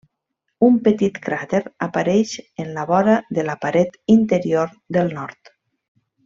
[0.67, 2.31] Un petit cràter apareix
[2.63, 5.55] en la vora de la paret interior del nord.